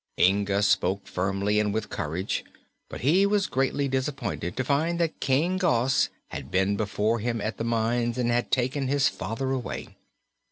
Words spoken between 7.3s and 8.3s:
at the mines